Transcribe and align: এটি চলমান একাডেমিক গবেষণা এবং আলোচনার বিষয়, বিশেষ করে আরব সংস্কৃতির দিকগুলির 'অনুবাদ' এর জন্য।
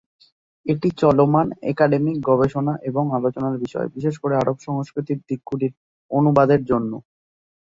এটি 0.65 0.89
চলমান 1.01 1.47
একাডেমিক 1.71 2.17
গবেষণা 2.29 2.73
এবং 2.89 3.03
আলোচনার 3.17 3.55
বিষয়, 3.63 3.87
বিশেষ 3.95 4.15
করে 4.17 4.33
আরব 4.37 4.57
সংস্কৃতির 4.67 5.19
দিকগুলির 5.27 5.73
'অনুবাদ' 6.11 6.53
এর 6.55 6.61
জন্য। 6.71 6.91